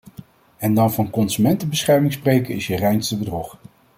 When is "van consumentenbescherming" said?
0.93-2.13